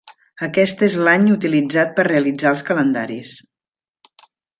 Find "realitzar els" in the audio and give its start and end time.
2.07-2.65